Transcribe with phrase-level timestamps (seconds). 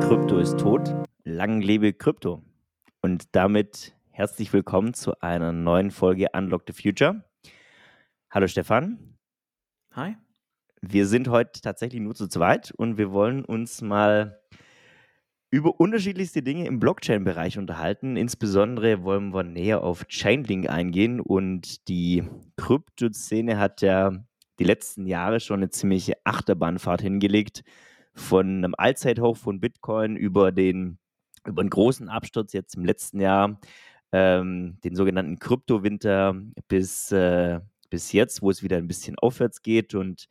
[0.00, 0.92] Krypto ist tot.
[1.22, 2.42] Lang lebe Krypto.
[3.00, 7.22] Und damit herzlich willkommen zu einer neuen Folge Unlock the Future.
[8.28, 9.16] Hallo Stefan.
[9.92, 10.16] Hi.
[10.80, 14.41] Wir sind heute tatsächlich nur zu zweit und wir wollen uns mal
[15.52, 18.16] über unterschiedlichste Dinge im Blockchain-Bereich unterhalten.
[18.16, 22.24] Insbesondere wollen wir näher auf Chainlink eingehen und die
[22.56, 24.12] Kryptoszene hat ja
[24.58, 27.64] die letzten Jahre schon eine ziemliche Achterbahnfahrt hingelegt.
[28.14, 30.98] Von einem Allzeithoch von Bitcoin über den
[31.46, 33.58] über einen großen Absturz jetzt im letzten Jahr,
[34.12, 36.34] ähm, den sogenannten Kryptowinter
[36.68, 40.28] bis, äh, bis jetzt, wo es wieder ein bisschen aufwärts geht und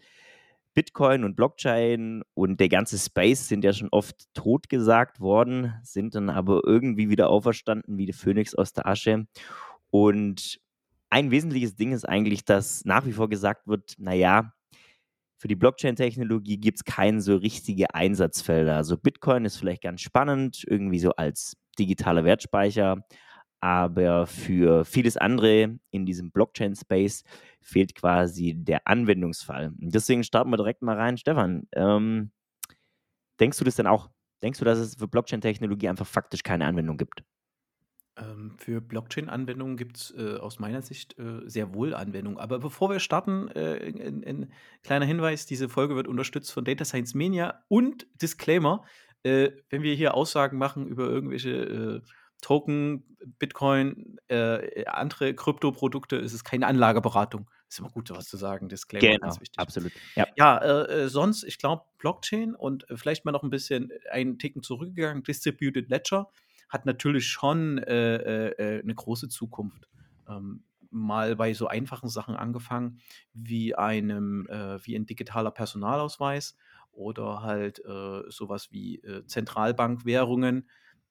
[0.73, 6.29] Bitcoin und Blockchain und der ganze Space sind ja schon oft totgesagt worden, sind dann
[6.29, 9.25] aber irgendwie wieder auferstanden wie die Phönix aus der Asche.
[9.89, 10.59] Und
[11.09, 14.53] ein wesentliches Ding ist eigentlich, dass nach wie vor gesagt wird, naja,
[15.37, 18.77] für die Blockchain-Technologie gibt es keine so richtige Einsatzfelder.
[18.77, 23.03] Also Bitcoin ist vielleicht ganz spannend, irgendwie so als digitaler Wertspeicher,
[23.61, 27.23] aber für vieles andere in diesem Blockchain-Space
[27.61, 29.71] fehlt quasi der Anwendungsfall.
[29.77, 31.17] Deswegen starten wir direkt mal rein.
[31.17, 32.31] Stefan, ähm,
[33.39, 34.09] denkst du das denn auch?
[34.41, 37.23] Denkst du, dass es für Blockchain-Technologie einfach faktisch keine Anwendung gibt?
[38.17, 42.39] Ähm, für Blockchain-Anwendungen gibt es äh, aus meiner Sicht äh, sehr wohl Anwendungen.
[42.39, 43.93] Aber bevor wir starten, äh,
[44.25, 44.51] ein
[44.83, 48.83] kleiner Hinweis: Diese Folge wird unterstützt von Data Science Mania und Disclaimer.
[49.23, 52.01] Äh, wenn wir hier Aussagen machen über irgendwelche äh,
[52.41, 53.03] Token,
[53.39, 57.49] Bitcoin, äh, andere Kryptoprodukte, ist es keine Anlageberatung.
[57.69, 58.67] Ist immer gut, was zu sagen.
[58.67, 59.57] Disclaimer, genau, ganz wichtig.
[59.57, 59.91] Absolut.
[60.15, 63.91] Ja, ja äh, äh, sonst, ich glaube, Blockchain und äh, vielleicht mal noch ein bisschen
[64.11, 66.29] einen Ticken zurückgegangen, Distributed Ledger
[66.67, 69.87] hat natürlich schon äh, äh, eine große Zukunft.
[70.27, 72.99] Ähm, mal bei so einfachen Sachen angefangen,
[73.33, 74.45] wie einem,
[74.83, 76.57] wie ein digitaler Personalausweis
[76.91, 77.81] oder halt
[78.27, 80.67] sowas wie Zentralbankwährungen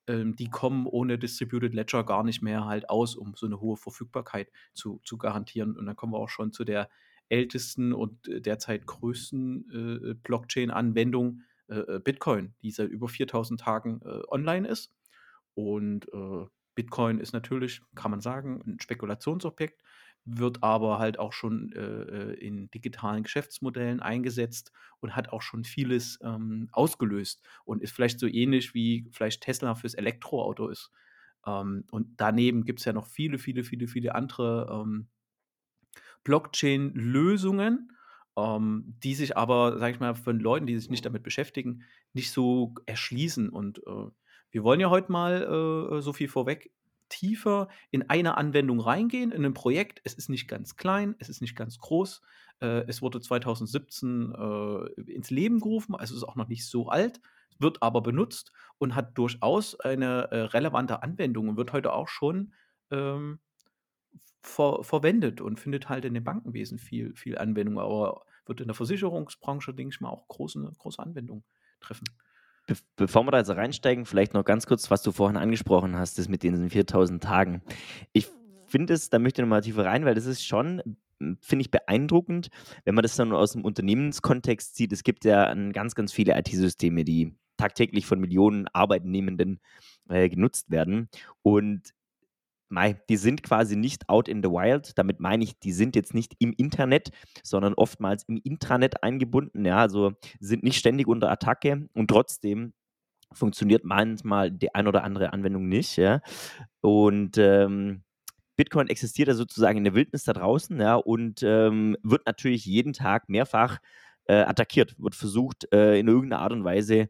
[0.06, 3.76] ähm, die kommen ohne Distributed Ledger gar nicht mehr halt aus, um so eine hohe
[3.76, 5.76] Verfügbarkeit zu, zu garantieren.
[5.76, 6.88] Und dann kommen wir auch schon zu der
[7.28, 14.00] ältesten und äh, derzeit größten äh, Blockchain-Anwendung äh, äh Bitcoin, die seit über 4000 Tagen
[14.04, 14.92] äh, online ist.
[15.54, 19.82] Und äh, Bitcoin ist natürlich, kann man sagen, ein Spekulationsobjekt
[20.24, 25.64] wird aber halt auch schon äh, äh, in digitalen Geschäftsmodellen eingesetzt und hat auch schon
[25.64, 30.90] vieles ähm, ausgelöst und ist vielleicht so ähnlich wie vielleicht Tesla fürs Elektroauto ist.
[31.46, 35.08] Ähm, und daneben gibt es ja noch viele, viele, viele, viele andere ähm,
[36.24, 37.92] Blockchain-Lösungen,
[38.36, 42.30] ähm, die sich aber, sage ich mal, von Leuten, die sich nicht damit beschäftigen, nicht
[42.30, 43.48] so erschließen.
[43.48, 44.10] Und äh,
[44.50, 46.72] wir wollen ja heute mal äh, so viel vorweg
[47.10, 50.00] tiefer in eine Anwendung reingehen, in ein Projekt.
[50.04, 52.22] Es ist nicht ganz klein, es ist nicht ganz groß.
[52.60, 57.20] Äh, es wurde 2017 äh, ins Leben gerufen, also ist auch noch nicht so alt,
[57.58, 62.54] wird aber benutzt und hat durchaus eine äh, relevante Anwendung und wird heute auch schon
[62.90, 63.40] ähm,
[64.42, 68.74] ver verwendet und findet halt in dem Bankenwesen viel, viel Anwendung, aber wird in der
[68.74, 71.44] Versicherungsbranche, denke ich mal, auch große, große Anwendung
[71.80, 72.06] treffen.
[72.70, 76.18] Be bevor wir da jetzt reinsteigen, vielleicht noch ganz kurz, was du vorhin angesprochen hast,
[76.18, 77.62] das mit den 4000 Tagen.
[78.12, 78.28] Ich
[78.68, 80.80] finde es, da möchte ich nochmal tiefer rein, weil das ist schon,
[81.18, 82.50] hm, finde ich, beeindruckend,
[82.84, 84.92] wenn man das dann aus dem Unternehmenskontext sieht.
[84.92, 89.58] Es gibt ja ganz, ganz viele IT-Systeme, die tagtäglich von Millionen Arbeitnehmenden
[90.08, 91.08] äh, genutzt werden.
[91.42, 91.92] Und
[92.70, 94.96] Mei, die sind quasi nicht out in the wild.
[94.98, 97.10] Damit meine ich, die sind jetzt nicht im Internet,
[97.42, 99.64] sondern oftmals im Intranet eingebunden.
[99.64, 102.72] Ja, also sind nicht ständig unter Attacke und trotzdem
[103.32, 105.96] funktioniert manchmal die ein oder andere Anwendung nicht.
[105.96, 106.20] Ja.
[106.80, 108.02] Und ähm,
[108.56, 112.92] Bitcoin existiert ja sozusagen in der Wildnis da draußen ja, und ähm, wird natürlich jeden
[112.92, 113.78] Tag mehrfach
[114.26, 117.08] äh, attackiert, wird versucht, äh, in irgendeiner Art und Weise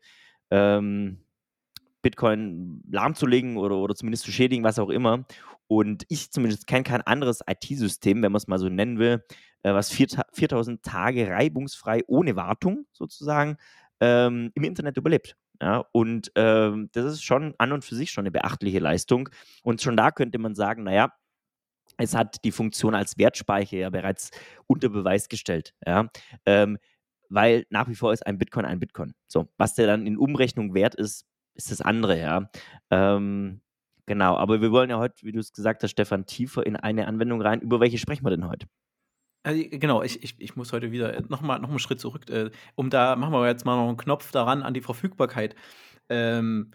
[0.50, 1.24] ähm,
[2.02, 5.24] Bitcoin lahmzulegen oder, oder zumindest zu schädigen, was auch immer.
[5.66, 9.24] Und ich zumindest kenne kein anderes IT-System, wenn man es mal so nennen will,
[9.62, 13.56] äh, was 4000 Tage reibungsfrei ohne Wartung sozusagen
[14.00, 15.36] ähm, im Internet überlebt.
[15.62, 19.28] Ja, und ähm, das ist schon an und für sich schon eine beachtliche Leistung.
[19.62, 21.12] Und schon da könnte man sagen, naja,
[21.98, 24.30] es hat die Funktion als Wertspeicher ja bereits
[24.66, 25.74] unter Beweis gestellt.
[25.86, 26.08] Ja,
[26.46, 26.78] ähm,
[27.28, 29.14] weil nach wie vor ist ein Bitcoin ein Bitcoin.
[29.28, 31.26] So, was der dann in Umrechnung wert ist,
[31.64, 32.50] ist das andere, ja.
[32.90, 33.60] Ähm,
[34.06, 37.06] genau, aber wir wollen ja heute, wie du es gesagt hast, Stefan, tiefer in eine
[37.06, 37.60] Anwendung rein.
[37.60, 38.66] Über welche sprechen wir denn heute?
[39.42, 42.90] Also, genau, ich, ich, ich muss heute wieder nochmal noch einen Schritt zurück, äh, um
[42.90, 45.54] da, machen wir jetzt mal noch einen Knopf daran an die Verfügbarkeit.
[46.08, 46.72] Ähm,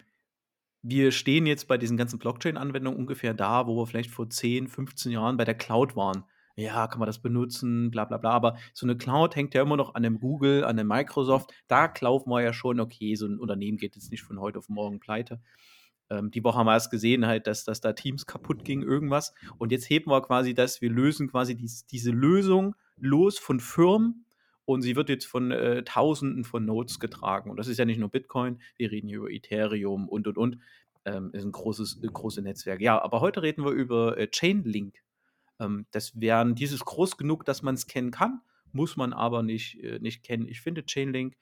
[0.82, 5.12] wir stehen jetzt bei diesen ganzen Blockchain-Anwendungen ungefähr da, wo wir vielleicht vor 10, 15
[5.12, 6.24] Jahren bei der Cloud waren.
[6.56, 8.30] Ja, kann man das benutzen, bla bla bla.
[8.30, 11.52] Aber so eine Cloud hängt ja immer noch an dem Google, an dem Microsoft.
[11.68, 14.68] Da glauben wir ja schon, okay, so ein Unternehmen geht jetzt nicht von heute auf
[14.68, 15.40] morgen pleite.
[16.08, 19.34] Ähm, die Woche haben wir erst gesehen, halt, dass, dass da Teams kaputt ging, irgendwas.
[19.58, 24.24] Und jetzt heben wir quasi das, wir lösen quasi dies, diese Lösung los von Firmen
[24.64, 27.50] und sie wird jetzt von äh, Tausenden von Nodes getragen.
[27.50, 30.58] Und das ist ja nicht nur Bitcoin, wir reden hier über Ethereum und und und.
[31.04, 32.80] Ähm, ist ein großes, großes Netzwerk.
[32.80, 34.94] Ja, aber heute reden wir über äh, Chainlink.
[35.60, 38.40] Ähm, das wären dieses groß genug, dass man es kennen kann,
[38.72, 40.48] muss man aber nicht, äh, nicht kennen.
[40.48, 41.36] Ich finde Chainlink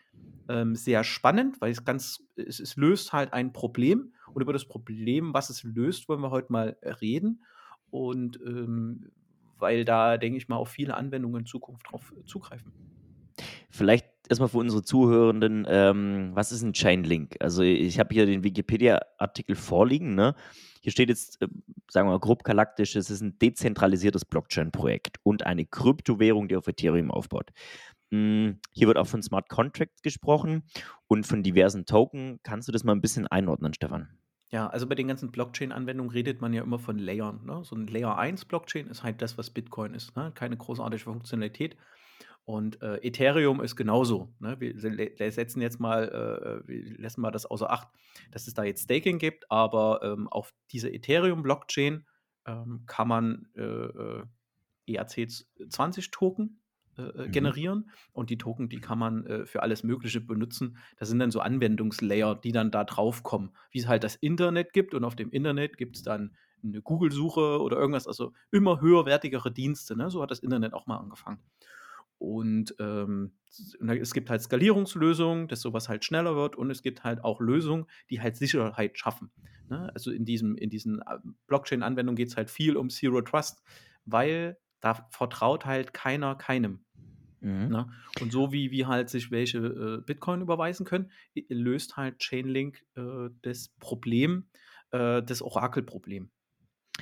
[0.48, 4.66] ähm, sehr spannend, weil es ganz, es, es, löst halt ein Problem und über das
[4.66, 7.44] Problem, was es löst, wollen wir heute mal reden.
[7.90, 9.10] Und ähm,
[9.58, 12.72] weil da, denke ich mal, auch viele Anwendungen in Zukunft drauf zugreifen.
[13.70, 17.36] Vielleicht erstmal für unsere Zuhörenden, ähm, was ist ein Chainlink?
[17.40, 20.14] Also ich habe hier den Wikipedia-Artikel vorliegen.
[20.14, 20.34] Ne?
[20.84, 21.48] Hier steht jetzt, äh,
[21.88, 26.68] sagen wir mal grob galaktisch, es ist ein dezentralisiertes Blockchain-Projekt und eine Kryptowährung, die auf
[26.68, 27.52] Ethereum aufbaut.
[28.10, 30.64] Hm, hier wird auch von Smart Contracts gesprochen
[31.06, 32.38] und von diversen Token.
[32.42, 34.10] Kannst du das mal ein bisschen einordnen, Stefan?
[34.50, 37.46] Ja, also bei den ganzen Blockchain-Anwendungen redet man ja immer von Layern.
[37.46, 37.62] Ne?
[37.64, 40.14] So ein Layer 1 Blockchain ist halt das, was Bitcoin ist.
[40.16, 40.32] Ne?
[40.34, 41.78] Keine großartige Funktionalität.
[42.44, 44.34] Und äh, Ethereum ist genauso.
[44.38, 44.56] Ne?
[44.60, 47.88] Wir setzen jetzt mal, äh, wir lassen mal das außer Acht,
[48.32, 52.04] dass es da jetzt Staking gibt, aber ähm, auf dieser Ethereum-Blockchain
[52.46, 54.24] ähm, kann man äh,
[54.92, 56.60] ERC20-Token
[56.96, 57.32] äh, äh, äh, mhm.
[57.32, 60.76] generieren und die Token, die kann man äh, für alles Mögliche benutzen.
[60.96, 64.72] Das sind dann so Anwendungslayer, die dann da drauf kommen, wie es halt das Internet
[64.72, 69.52] gibt und auf dem Internet gibt es dann eine Google-Suche oder irgendwas, also immer höherwertigere
[69.52, 69.96] Dienste.
[69.96, 70.08] Ne?
[70.08, 71.40] So hat das Internet auch mal angefangen.
[72.24, 73.32] Und ähm,
[74.00, 77.86] es gibt halt Skalierungslösungen, dass sowas halt schneller wird und es gibt halt auch Lösungen,
[78.10, 79.30] die halt Sicherheit schaffen.
[79.68, 79.90] Ne?
[79.94, 83.62] Also in, diesem, in diesen äh, Blockchain-Anwendungen geht es halt viel um Zero Trust,
[84.04, 86.84] weil da vertraut halt keiner keinem.
[87.40, 87.68] Mhm.
[87.68, 87.92] Ne?
[88.20, 91.10] Und so wie, wie halt sich welche äh, Bitcoin überweisen können,
[91.48, 94.48] löst halt Chainlink äh, das Problem,
[94.90, 96.30] äh, das Orakelproblem.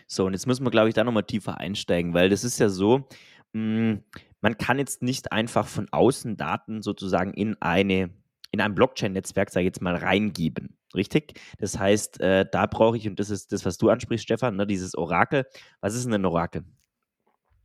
[0.07, 2.69] So, und jetzt müssen wir, glaube ich, da nochmal tiefer einsteigen, weil das ist ja
[2.69, 3.09] so,
[3.53, 4.05] mh, hm,
[4.43, 8.11] man kann jetzt nicht einfach von außen Daten sozusagen in eine
[8.53, 10.77] in ein Blockchain-Netzwerk, sage ich jetzt mal, reingeben.
[10.95, 11.41] Richtig?
[11.59, 14.67] Das heißt, äh, da brauche ich, und das ist das, was du ansprichst, Stefan, ne,
[14.67, 15.47] dieses Orakel.
[15.81, 16.63] Was ist denn ein Orakel?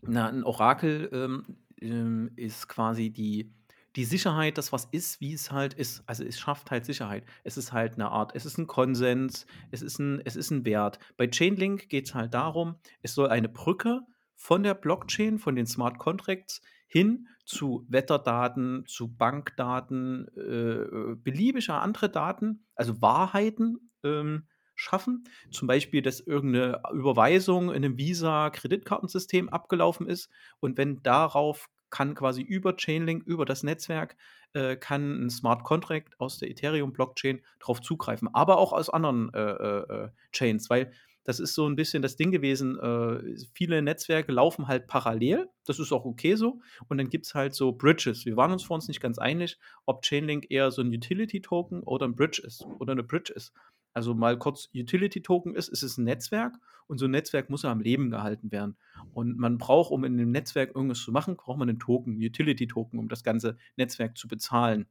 [0.01, 3.53] Na, ein Orakel ähm, ähm, ist quasi die,
[3.97, 6.03] die Sicherheit, das was ist, wie es halt ist.
[6.05, 7.25] Also es schafft halt Sicherheit.
[7.43, 10.63] Es ist halt eine Art, es ist ein Konsens, es ist ein, es ist ein
[10.63, 10.99] Wert.
[11.17, 14.03] Bei Chainlink geht es halt darum, es soll eine Brücke
[14.37, 22.09] von der Blockchain, von den Smart Contracts hin zu Wetterdaten, zu Bankdaten, äh, beliebiger andere
[22.09, 25.25] Daten, also Wahrheiten ähm, schaffen.
[25.51, 30.29] Zum Beispiel, dass irgendeine Überweisung in einem Visa-Kreditkartensystem abgelaufen ist
[30.59, 34.17] und wenn darauf kann quasi über Chainlink, über das Netzwerk,
[34.53, 39.39] äh, kann ein Smart Contract aus der Ethereum-Blockchain darauf zugreifen, aber auch aus anderen äh,
[39.39, 40.91] äh, äh Chains, weil
[41.27, 42.79] das ist so ein bisschen das Ding gewesen.
[42.79, 45.49] Äh, viele Netzwerke laufen halt parallel.
[45.65, 46.61] Das ist auch okay so.
[46.87, 48.25] Und dann gibt es halt so Bridges.
[48.25, 52.07] Wir waren uns vor uns nicht ganz einig, ob Chainlink eher so ein Utility-Token oder
[52.07, 53.51] ein Bridge ist oder eine Bridge ist.
[53.93, 56.55] Also mal kurz Utility-Token ist, ist es ein Netzwerk
[56.87, 58.77] und so ein Netzwerk muss ja am Leben gehalten werden.
[59.13, 62.99] Und man braucht, um in dem Netzwerk irgendwas zu machen, braucht man einen Token, Utility-Token,
[62.99, 64.85] um das ganze Netzwerk zu bezahlen.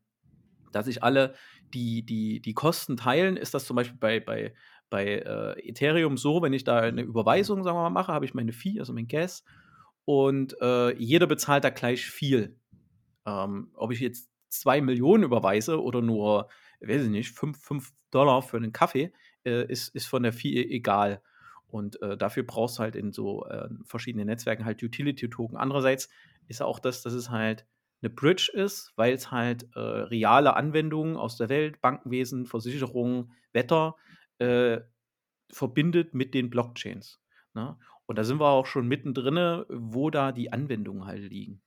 [0.70, 1.34] Dass sich alle
[1.72, 4.52] die, die, die Kosten teilen, ist das zum Beispiel bei, bei
[4.90, 8.34] bei äh, Ethereum so, wenn ich da eine Überweisung, sagen wir mal, mache, habe ich
[8.34, 9.44] meine Fee, also mein Gas,
[10.04, 12.56] und äh, jeder bezahlt da gleich viel.
[13.26, 16.48] Ähm, ob ich jetzt zwei Millionen überweise oder nur,
[16.80, 19.12] weiß ich nicht, fünf, fünf Dollar für einen Kaffee,
[19.44, 21.22] äh, ist, ist von der Fee egal.
[21.66, 25.56] Und äh, dafür brauchst du halt in so äh, verschiedenen Netzwerken halt Utility-Token.
[25.56, 26.08] Andererseits
[26.46, 27.66] ist auch das, dass es halt
[28.02, 33.96] eine Bridge ist, weil es halt äh, reale Anwendungen aus der Welt, Bankenwesen, Versicherungen, Wetter
[34.38, 34.80] äh,
[35.50, 37.20] verbindet mit den Blockchains.
[37.54, 37.76] Ne?
[38.06, 41.62] Und da sind wir auch schon mittendrin, wo da die Anwendungen halt liegen.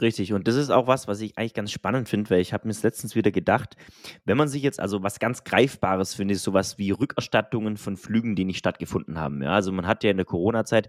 [0.00, 2.66] Richtig, und das ist auch was, was ich eigentlich ganz spannend finde, weil ich habe
[2.66, 3.76] mir letztens wieder gedacht,
[4.24, 8.34] wenn man sich jetzt, also was ganz Greifbares finde, ist sowas wie Rückerstattungen von Flügen,
[8.34, 9.40] die nicht stattgefunden haben.
[9.42, 10.88] Ja, also man hat ja in der Corona-Zeit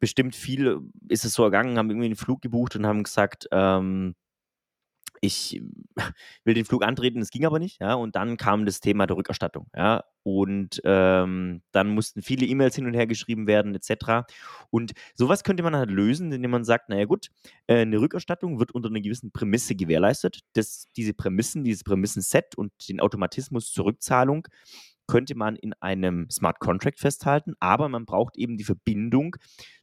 [0.00, 4.14] bestimmt viel, ist es so ergangen, haben irgendwie einen Flug gebucht und haben gesagt, ähm,
[5.20, 5.62] ich
[6.44, 9.16] will den Flug antreten, es ging aber nicht, ja, und dann kam das Thema der
[9.16, 14.26] Rückerstattung, ja, und ähm, dann mussten viele E-Mails hin und her geschrieben werden, etc.
[14.70, 17.28] Und sowas könnte man halt lösen, indem man sagt, naja gut,
[17.66, 22.72] äh, eine Rückerstattung wird unter einer gewissen Prämisse gewährleistet, dass diese Prämissen, dieses Prämissenset und
[22.88, 24.48] den Automatismus zur Rückzahlung
[25.06, 29.36] könnte man in einem Smart Contract festhalten, aber man braucht eben die Verbindung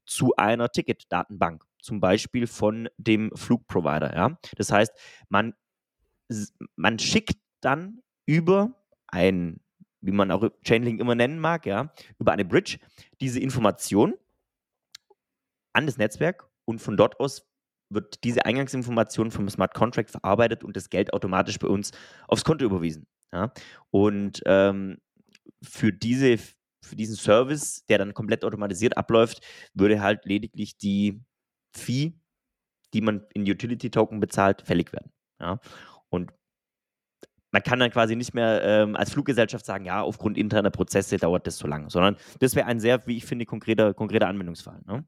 [0.06, 4.16] zu einer Ticket-Datenbank, zum Beispiel von dem Flugprovider.
[4.16, 4.38] Ja?
[4.56, 4.92] Das heißt,
[5.30, 5.54] man,
[6.76, 8.74] man schickt dann über
[9.08, 9.60] ein,
[10.02, 12.80] wie man auch Chainlink immer nennen mag, ja, über eine Bridge
[13.20, 14.14] diese Information
[15.74, 17.48] an das Netzwerk und von dort aus
[17.94, 21.92] wird diese Eingangsinformation vom Smart Contract verarbeitet und das Geld automatisch bei uns
[22.28, 23.06] aufs Konto überwiesen.
[23.34, 23.52] Ja?
[23.90, 24.98] Und ähm,
[25.62, 31.22] für, diese, für diesen Service, der dann komplett automatisiert abläuft, würde halt lediglich die
[31.74, 32.14] Fee,
[32.94, 35.12] die man in Utility Token bezahlt, fällig werden.
[35.40, 35.60] Ja?
[36.10, 36.32] Und
[37.52, 41.48] man kann dann quasi nicht mehr ähm, als Fluggesellschaft sagen, ja, aufgrund interner Prozesse dauert
[41.48, 44.82] das so lange, sondern das wäre ein sehr, wie ich finde, konkreter, konkreter Anwendungsfall.
[44.86, 45.06] Ne?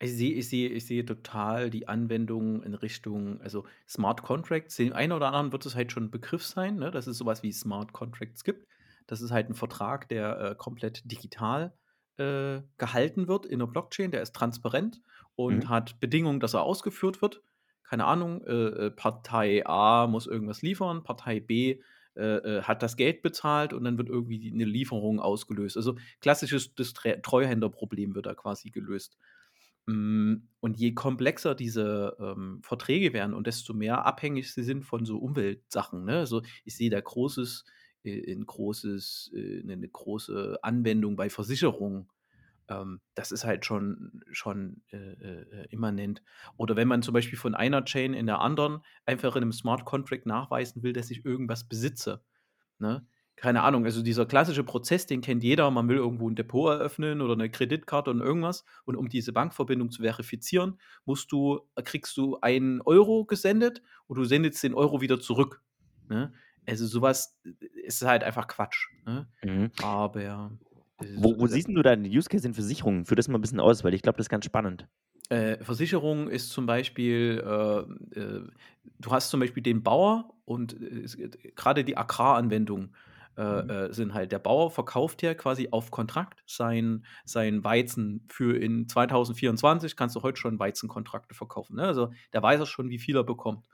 [0.00, 4.76] Ich sehe, ich sehe, ich sehe total die Anwendung in Richtung, also Smart Contracts.
[4.76, 7.42] Dem einen oder anderen wird es halt schon ein Begriff sein, ne, dass es sowas
[7.42, 8.66] wie Smart Contracts gibt.
[9.06, 11.72] Das ist halt ein Vertrag, der äh, komplett digital
[12.16, 14.10] äh, gehalten wird in der Blockchain.
[14.10, 15.00] Der ist transparent
[15.34, 15.68] und mhm.
[15.68, 17.42] hat Bedingungen, dass er ausgeführt wird.
[17.82, 21.80] Keine Ahnung, äh, äh Partei A muss irgendwas liefern, Partei B
[22.14, 25.78] äh, äh, hat das Geld bezahlt und dann wird irgendwie eine Lieferung ausgelöst.
[25.78, 29.16] Also klassisches Treuhänderproblem wird da quasi gelöst.
[29.86, 35.06] Hm, und je komplexer diese ähm, Verträge werden und desto mehr abhängig sie sind von
[35.06, 36.04] so Umweltsachen.
[36.04, 36.18] Ne?
[36.18, 37.64] Also ich sehe da großes,
[38.04, 42.08] äh, ein großes, äh, eine große Anwendung bei Versicherungen.
[42.68, 46.22] Ähm, das ist halt schon, schon äh, äh, immanent.
[46.56, 49.84] Oder wenn man zum Beispiel von einer Chain in der anderen einfach in einem Smart
[49.84, 52.24] Contract nachweisen will, dass ich irgendwas besitze.
[52.78, 53.06] Ne?
[53.36, 55.70] keine Ahnung, also dieser klassische Prozess, den kennt jeder.
[55.70, 58.64] Man will irgendwo ein Depot eröffnen oder eine Kreditkarte und irgendwas.
[58.84, 64.24] Und um diese Bankverbindung zu verifizieren, musst du, kriegst du einen Euro gesendet und du
[64.24, 65.62] sendest den Euro wieder zurück.
[66.08, 66.32] Ne?
[66.68, 67.50] Also sowas äh,
[67.84, 68.88] ist halt einfach Quatsch.
[69.06, 69.26] Ne?
[69.42, 69.72] Mhm.
[69.82, 70.52] Aber
[71.16, 73.04] wo, wo siehst du deinen Use Case in Versicherungen?
[73.04, 74.86] Führ das mal ein bisschen aus, weil ich glaube, das ist ganz spannend.
[75.28, 78.42] Äh, Versicherung ist zum Beispiel, äh, äh,
[78.98, 81.06] du hast zum Beispiel den Bauer und äh,
[81.54, 82.90] gerade die Agraranwendung
[83.36, 83.70] äh, mhm.
[83.70, 88.88] äh, sind halt, der Bauer verkauft ja quasi auf Kontrakt sein, sein Weizen für in
[88.88, 91.76] 2024 kannst du heute schon Weizenkontrakte verkaufen.
[91.76, 91.84] Ne?
[91.84, 93.66] Also der weiß auch schon, wie viel er bekommt.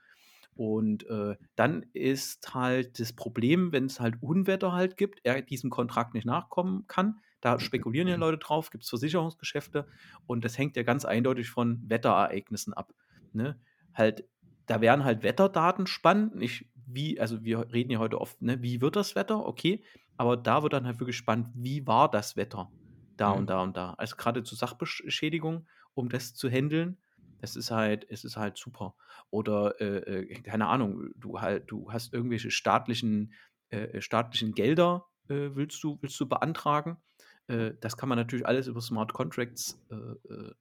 [0.59, 5.71] Und äh, dann ist halt das Problem, wenn es halt Unwetter halt gibt, er diesem
[5.71, 7.21] Kontrakt nicht nachkommen kann.
[7.41, 8.17] Da spekulieren ja.
[8.17, 9.87] Leute drauf, gibt es Versicherungsgeschäfte
[10.27, 12.93] und das hängt ja ganz eindeutig von Wetterereignissen ab.
[13.33, 13.57] Ne?
[13.95, 14.25] Halt,
[14.67, 16.43] da wären halt Wetterdaten spannend.
[16.43, 19.47] Ich wie, also wir reden ja heute oft, ne, wie wird das Wetter?
[19.47, 19.85] Okay,
[20.17, 22.71] aber da wird dann halt wirklich spannend, wie war das Wetter
[23.17, 23.39] da mhm.
[23.39, 23.95] und da und da.
[23.95, 26.99] Also gerade zur Sachbeschädigung, um das zu handeln,
[27.41, 28.95] das ist halt, es ist halt super.
[29.31, 33.33] Oder äh, äh, keine Ahnung, du halt, du hast irgendwelche staatlichen,
[33.71, 36.99] äh, staatlichen Gelder, äh, willst du, willst du beantragen.
[37.47, 40.53] Äh, das kann man natürlich alles über Smart Contracts äh,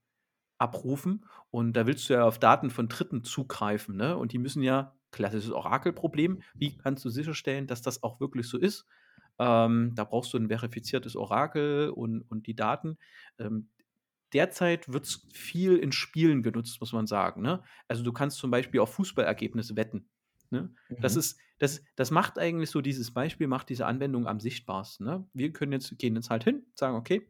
[0.58, 1.26] abrufen.
[1.52, 4.18] Und da willst du ja auf Daten von Dritten zugreifen, ne?
[4.18, 6.42] Und die müssen ja klassisches Orakelproblem.
[6.56, 8.86] Wie kannst du sicherstellen, dass das auch wirklich so ist?
[9.40, 12.98] Ähm, da brauchst du ein verifiziertes Orakel und, und die Daten.
[13.38, 13.70] Ähm,
[14.38, 17.42] derzeit wird es viel in Spielen genutzt, muss man sagen.
[17.42, 17.64] Ne?
[17.88, 20.08] Also du kannst zum Beispiel auf Fußballergebnisse wetten.
[20.52, 20.70] Ne?
[20.90, 20.98] Mhm.
[21.02, 25.08] Das ist, das, das macht eigentlich so dieses Beispiel, macht diese Anwendung am sichtbarsten.
[25.08, 25.28] Ne?
[25.34, 27.28] Wir können jetzt, gehen jetzt halt hin, sagen, okay,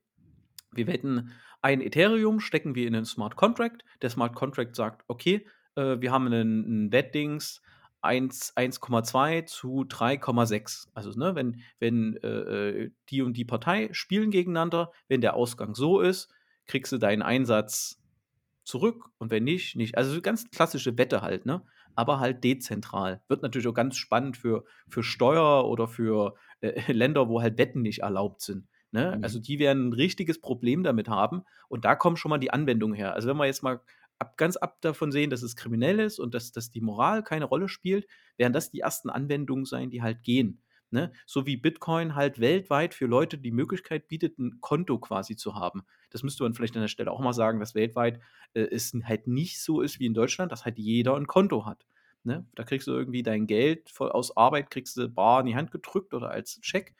[0.74, 3.86] wir wetten ein Ethereum, stecken wir in einen Smart Contract.
[4.02, 7.62] Der Smart Contract sagt, okay, äh, wir haben einen, einen Wettdings
[8.04, 10.90] 1,2 zu 3,6.
[10.94, 15.74] Also, ne, wenn, wenn äh, äh, die und die Partei spielen gegeneinander, wenn der Ausgang
[15.74, 16.30] so ist,
[16.68, 18.02] kriegst du deinen Einsatz
[18.64, 19.98] zurück und wenn nicht, nicht.
[19.98, 21.64] Also ganz klassische Wette halt, ne?
[21.96, 23.22] Aber halt dezentral.
[23.28, 27.82] Wird natürlich auch ganz spannend für, für Steuer oder für äh, Länder, wo halt Wetten
[27.82, 28.68] nicht erlaubt sind.
[28.92, 29.16] Ne?
[29.18, 29.24] Mhm.
[29.24, 32.96] Also die werden ein richtiges Problem damit haben und da kommen schon mal die Anwendungen
[32.96, 33.14] her.
[33.14, 33.82] Also wenn wir jetzt mal
[34.20, 37.46] ab, ganz ab davon sehen, dass es kriminell ist und dass, dass die Moral keine
[37.46, 38.08] Rolle spielt,
[38.38, 40.62] werden das die ersten Anwendungen sein, die halt gehen.
[40.90, 41.12] Ne?
[41.26, 45.84] So wie Bitcoin halt weltweit für Leute die Möglichkeit bietet, ein Konto quasi zu haben.
[46.10, 48.22] Das müsste man vielleicht an der Stelle auch mal sagen, dass weltweit
[48.54, 51.86] äh, es halt nicht so ist wie in Deutschland, dass halt jeder ein Konto hat.
[52.24, 52.46] Ne?
[52.56, 56.14] Da kriegst du irgendwie dein Geld aus Arbeit, kriegst du bar in die Hand gedrückt
[56.14, 56.96] oder als Scheck.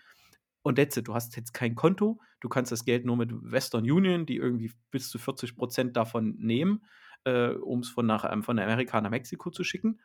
[0.64, 1.08] Und that's it.
[1.08, 4.72] Du hast jetzt kein Konto, du kannst das Geld nur mit Western Union, die irgendwie
[4.92, 6.82] bis zu 40 Prozent davon nehmen
[7.28, 10.00] äh, um es von, ähm, von Amerika nach Mexiko zu schicken.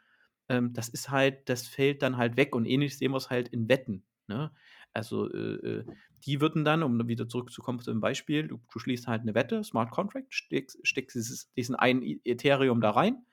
[0.52, 3.48] Ähm, das ist halt, das fällt dann halt weg und ähnlich sehen wir es halt
[3.48, 4.04] in Wetten.
[4.28, 4.52] Ne?
[4.92, 5.84] Also äh, äh
[6.24, 9.64] die würden dann, um wieder zurückzukommen zu dem Beispiel, du, du schließt halt eine Wette,
[9.64, 13.24] Smart Contract, steckst, steckst dieses, diesen einen Ethereum da rein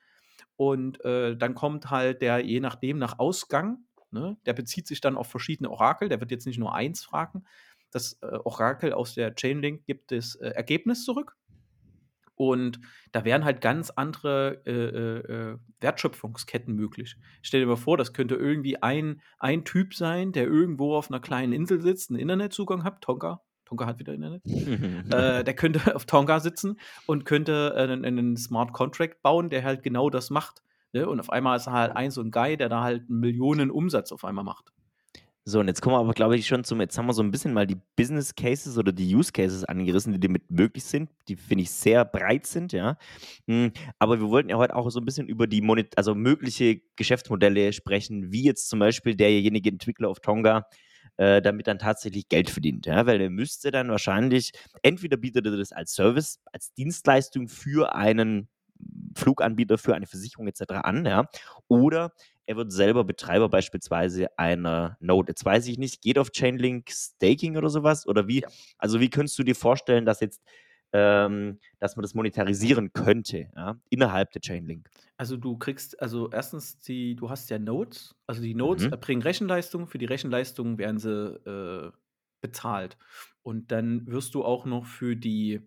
[0.56, 5.16] und äh, dann kommt halt der, je nachdem, nach Ausgang ne, der bezieht sich dann
[5.16, 7.44] auf verschiedene Orakel, der wird jetzt nicht nur eins fragen.
[7.90, 11.36] Das äh, Orakel aus der Chainlink gibt das äh, Ergebnis zurück.
[12.40, 12.80] Und
[13.12, 15.18] da wären halt ganz andere äh, äh,
[15.52, 17.16] äh, Wertschöpfungsketten möglich.
[17.42, 21.20] Stell dir mal vor, das könnte irgendwie ein, ein Typ sein, der irgendwo auf einer
[21.20, 23.42] kleinen Insel sitzt, einen Internetzugang hat, Tonka.
[23.66, 24.42] Tonka hat wieder Internet.
[24.46, 29.62] äh, der könnte auf Tonga sitzen und könnte äh, einen, einen, Smart Contract bauen, der
[29.62, 30.62] halt genau das macht.
[30.94, 31.06] Ne?
[31.06, 34.12] Und auf einmal ist er halt ein so ein Guy, der da halt Millionen Umsatz
[34.12, 34.72] auf einmal macht.
[35.44, 37.30] So, und jetzt kommen wir aber, glaube ich, schon zum, jetzt haben wir so ein
[37.30, 41.36] bisschen mal die Business Cases oder die Use Cases angerissen, die damit möglich sind, die
[41.36, 42.98] finde ich sehr breit sind, ja.
[43.48, 46.82] Hm, aber wir wollten ja heute auch so ein bisschen über die Monet also mögliche
[46.96, 50.66] Geschäftsmodelle sprechen, wie jetzt zum Beispiel derjenige Entwickler auf Tonga
[51.16, 55.56] äh, damit dann tatsächlich Geld verdient, ja, weil er müsste dann wahrscheinlich, entweder bietet er
[55.56, 58.48] das als Service, als Dienstleistung für einen
[59.16, 60.62] Fluganbieter, für eine Versicherung etc.
[60.82, 61.28] an, ja,
[61.68, 62.12] oder
[62.50, 65.30] er wird selber Betreiber beispielsweise einer Node.
[65.30, 68.08] Jetzt weiß ich nicht, geht auf Chainlink Staking oder sowas?
[68.08, 68.40] Oder wie?
[68.40, 68.48] Ja.
[68.76, 70.42] Also wie könntest du dir vorstellen, dass jetzt
[70.92, 74.90] ähm, dass man das monetarisieren könnte, ja, innerhalb der Chainlink.
[75.16, 78.94] Also du kriegst, also erstens, die, du hast ja Nodes, also die Nodes mhm.
[78.94, 81.92] erbringen Rechenleistung, für die Rechenleistung werden sie äh,
[82.40, 82.98] bezahlt.
[83.42, 85.60] Und dann wirst du auch noch für die,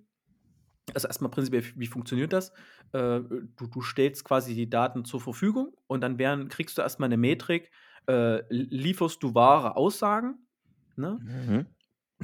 [0.94, 2.52] also erstmal prinzipiell, wie funktioniert das?
[2.93, 3.21] Äh,
[3.57, 7.17] du, du stellst quasi die Daten zur Verfügung und dann werden, kriegst du erstmal eine
[7.17, 7.71] Metrik,
[8.07, 10.35] äh, lieferst du wahre Aussagen,
[10.95, 11.19] ne?
[11.21, 11.65] Mhm.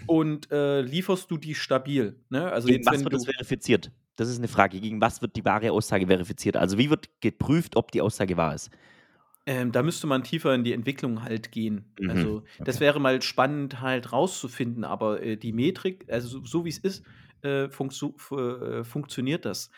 [0.06, 2.24] Und äh, lieferst du die stabil?
[2.30, 2.50] Ne?
[2.50, 3.92] Also Gegen jetzt, was wird das verifiziert?
[4.16, 4.80] Das ist eine Frage.
[4.80, 6.56] Gegen was wird die wahre Aussage verifiziert?
[6.56, 8.70] Also wie wird geprüft, ob die Aussage wahr ist?
[9.46, 11.94] Ähm, da müsste man tiefer in die Entwicklung halt gehen.
[12.00, 12.10] Mhm.
[12.10, 12.64] Also okay.
[12.64, 16.78] das wäre mal spannend halt rauszufinden, aber äh, die Metrik, also so, so wie es
[16.78, 17.04] ist,
[17.42, 19.72] äh, funktio äh, funktioniert das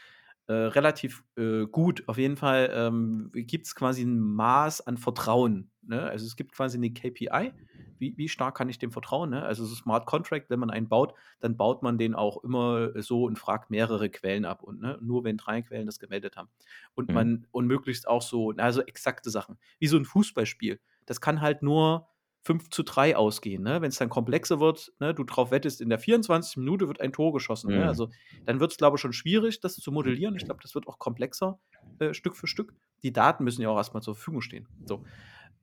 [0.48, 2.04] äh, relativ äh, gut.
[2.08, 5.72] Auf jeden Fall ähm, gibt es quasi ein Maß an Vertrauen.
[5.82, 6.02] Ne?
[6.04, 7.54] Also es gibt quasi eine KPI.
[8.00, 9.30] Wie, wie stark kann ich dem vertrauen?
[9.30, 9.44] Ne?
[9.44, 13.26] Also so Smart Contract, wenn man einen baut, dann baut man den auch immer so
[13.26, 14.64] und fragt mehrere Quellen ab.
[14.64, 16.50] Und ne, nur wenn drei Quellen das gemeldet haben.
[16.96, 17.14] Und mhm.
[17.14, 19.58] man und möglichst auch so, also exakte Sachen.
[19.78, 20.80] Wie so ein Fußballspiel.
[21.06, 22.08] Das kann halt nur
[22.44, 23.64] 5 zu 3 ausgehen.
[23.64, 23.82] Ne?
[23.82, 26.58] Wenn es dann komplexer wird, ne, du drauf wettest, in der 24.
[26.58, 27.70] Minute wird ein Tor geschossen.
[27.70, 27.76] Ne?
[27.76, 27.82] Mhm.
[27.82, 27.88] Ne?
[27.88, 28.10] Also
[28.46, 30.36] dann wird es, glaube ich, schon schwierig, das zu modellieren.
[30.36, 31.60] Ich glaube, das wird auch komplexer,
[32.00, 32.74] äh, Stück für Stück.
[33.04, 34.68] Die Daten müssen ja auch erstmal zur Verfügung stehen.
[34.86, 35.04] So.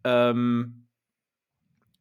[0.04, 0.86] Ähm,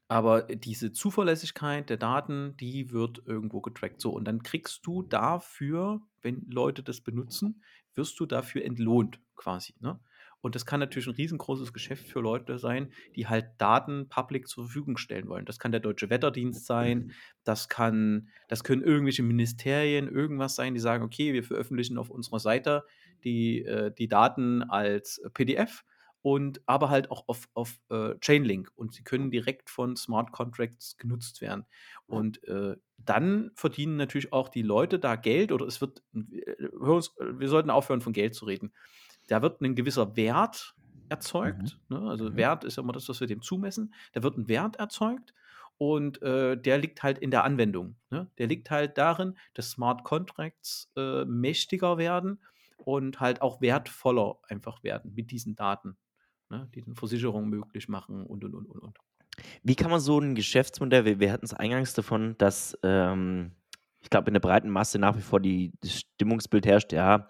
[0.10, 4.00] aber diese Zuverlässigkeit der Daten, die wird irgendwo getrackt.
[4.00, 7.62] So, und dann kriegst du dafür, wenn Leute das benutzen,
[7.94, 9.74] wirst du dafür entlohnt quasi.
[9.80, 10.00] Ne?
[10.48, 14.64] Und das kann natürlich ein riesengroßes Geschäft für Leute sein, die halt Daten public zur
[14.64, 15.44] Verfügung stellen wollen.
[15.44, 17.12] Das kann der Deutsche Wetterdienst sein,
[17.44, 22.40] das kann, das können irgendwelche Ministerien, irgendwas sein, die sagen, okay, wir veröffentlichen auf unserer
[22.40, 22.86] Seite
[23.26, 25.84] die, äh, die Daten als PDF
[26.22, 30.96] und aber halt auch auf, auf äh, Chainlink und sie können direkt von Smart Contracts
[30.96, 31.66] genutzt werden.
[32.06, 37.70] Und äh, dann verdienen natürlich auch die Leute da Geld oder es wird, wir sollten
[37.70, 38.72] aufhören von Geld zu reden
[39.28, 40.76] da wird ein gewisser Wert
[41.10, 41.78] erzeugt.
[41.90, 41.98] Mhm.
[41.98, 42.10] Ne?
[42.10, 42.36] Also mhm.
[42.36, 43.94] Wert ist ja immer das, was wir dem zumessen.
[44.14, 45.34] Da wird ein Wert erzeugt
[45.78, 47.96] und äh, der liegt halt in der Anwendung.
[48.10, 48.30] Ne?
[48.38, 52.40] Der liegt halt darin, dass Smart Contracts äh, mächtiger werden
[52.78, 55.98] und halt auch wertvoller einfach werden mit diesen Daten,
[56.50, 56.70] ne?
[56.74, 58.98] die dann Versicherungen möglich machen und und und und und.
[59.62, 63.52] Wie kann man so ein Geschäftsmodell, wir, wir hatten es eingangs davon, dass ähm,
[64.00, 67.28] ich glaube in der breiten Masse nach wie vor die, das Stimmungsbild herrscht, ja,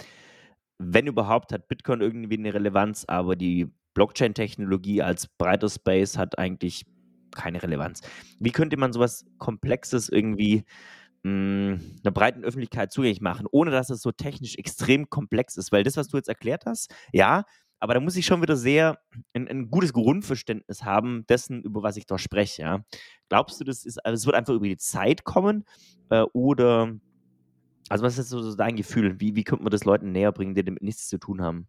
[0.79, 6.85] wenn überhaupt, hat Bitcoin irgendwie eine Relevanz, aber die Blockchain-Technologie als breiter Space hat eigentlich
[7.35, 8.01] keine Relevanz.
[8.39, 10.65] Wie könnte man sowas Komplexes irgendwie
[11.23, 15.71] mh, hm, einer breiten Öffentlichkeit zugänglich machen, ohne dass es so technisch extrem komplex ist?
[15.71, 17.43] Weil das, was du jetzt erklärt hast, ja,
[17.79, 18.99] aber da muss ich schon wieder sehr
[19.33, 22.61] ein, ein gutes Grundverständnis haben dessen, über was ich da spreche.
[22.63, 22.85] Ja.
[23.29, 25.63] Glaubst du, das ist, also es wird einfach über die Zeit kommen
[26.09, 26.93] äh, oder
[27.89, 29.19] also, was ist so dein Gefühl?
[29.19, 31.67] Wie wie könnte man das Leuten näher bringen, die damit nichts zu tun haben?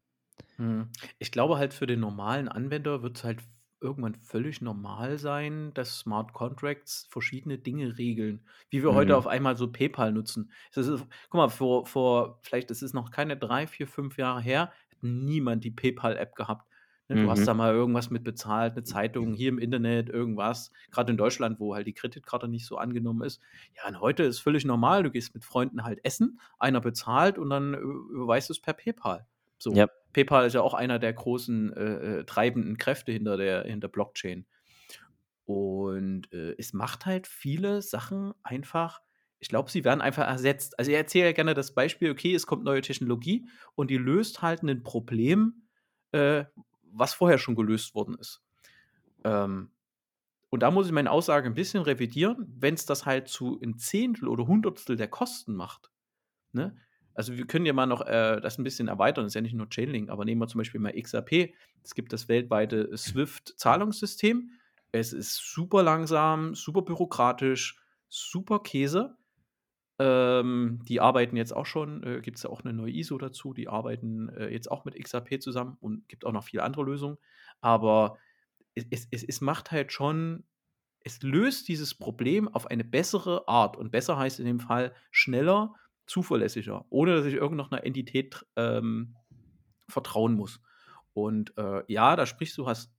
[0.56, 0.90] Mhm.
[1.18, 3.40] Ich glaube halt, für den normalen Anwender wird es halt
[3.80, 9.18] irgendwann völlig normal sein, dass Smart Contracts verschiedene Dinge regeln, wie wir heute mhm.
[9.18, 10.50] auf einmal so PayPal nutzen.
[10.74, 10.90] Ist
[11.30, 15.02] guck mal, vor vor vielleicht das ist noch keine drei, vier, fünf Jahre her, hat
[15.02, 16.68] niemand die PayPal-App gehabt.
[17.08, 17.58] Ne, du hast da mhm.
[17.58, 20.70] mal irgendwas mit bezahlt, eine Zeitung hier im Internet, irgendwas.
[20.90, 23.40] Gerade in Deutschland, wo halt die Kreditkarte nicht so angenommen ist.
[23.76, 25.04] Ja, und heute ist völlig normal.
[25.04, 29.26] Du gehst mit Freunden halt essen, einer bezahlt und dann überweist du es per PayPal.
[29.58, 29.72] So.
[29.72, 29.88] Ja.
[30.12, 31.84] PayPal ist ja auch einer der großen äh,
[32.18, 34.46] äh, treibenden Kräfte hinter der hinter Blockchain.
[35.46, 39.00] Und äh, es macht halt viele Sachen einfach
[39.40, 40.76] ich glaube, sie werden einfach ersetzt.
[40.78, 44.42] Also, ich erzähle ja gerne das Beispiel, okay, es kommt neue Technologie und die löst
[44.42, 45.62] halt ein Problem,
[46.12, 46.44] äh,
[46.92, 48.42] was vorher schon gelöst worden ist.
[49.24, 49.70] Ähm,
[50.50, 53.76] und da muss ich meine Aussage ein bisschen revidieren, wenn es das halt zu ein
[53.76, 55.90] Zehntel oder Hundertstel der Kosten macht.
[56.52, 56.76] Ne?
[57.14, 59.54] Also wir können ja mal noch äh, das ein bisschen erweitern, das ist ja nicht
[59.54, 61.52] nur Chainlink, aber nehmen wir zum Beispiel mal XRP.
[61.82, 64.50] Es gibt das weltweite SWIFT-Zahlungssystem.
[64.92, 69.17] Es ist super langsam, super bürokratisch, super Käse.
[69.98, 73.52] Ähm, die arbeiten jetzt auch schon, äh, gibt es ja auch eine neue ISO dazu,
[73.52, 77.18] die arbeiten äh, jetzt auch mit XRP zusammen und gibt auch noch viele andere Lösungen.
[77.60, 78.18] Aber
[78.74, 80.44] es, es, es macht halt schon,
[81.00, 83.76] es löst dieses Problem auf eine bessere Art.
[83.76, 85.74] Und besser heißt in dem Fall schneller,
[86.06, 89.14] zuverlässiger, ohne dass ich irgendeiner Entität ähm,
[89.88, 90.60] vertrauen muss.
[91.12, 92.92] Und äh, ja, da sprichst du, hast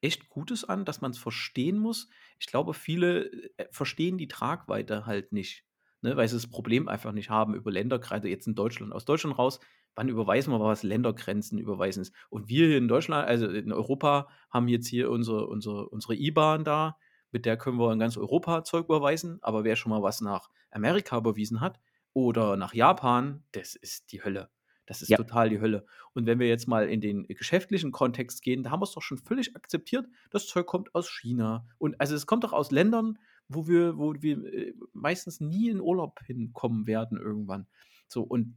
[0.00, 2.08] echt Gutes an, dass man es verstehen muss.
[2.38, 5.64] Ich glaube, viele äh, verstehen die Tragweite halt nicht
[6.02, 9.38] ne, weil sie das Problem einfach nicht haben über Ländergrenzen, jetzt in Deutschland, aus Deutschland
[9.38, 9.60] raus,
[9.94, 12.14] wann überweisen wir was Ländergrenzen überweisen ist.
[12.30, 16.64] Und wir hier in Deutschland, also in Europa, haben jetzt hier unsere, unsere, unsere IBAN
[16.64, 16.96] da,
[17.30, 20.50] mit der können wir in ganz Europa Zeug überweisen, aber wer schon mal was nach
[20.70, 21.80] Amerika überwiesen hat
[22.12, 24.50] oder nach Japan, das ist die Hölle.
[24.86, 25.18] Das ist ja.
[25.18, 25.84] total die Hölle.
[26.14, 29.02] Und wenn wir jetzt mal in den geschäftlichen Kontext gehen, da haben wir es doch
[29.02, 31.66] schon völlig akzeptiert, das Zeug kommt aus China.
[31.76, 35.80] Und also es kommt doch aus Ländern, wo wir, wo wir äh, meistens nie in
[35.80, 37.66] Urlaub hinkommen werden irgendwann.
[38.06, 38.54] So, und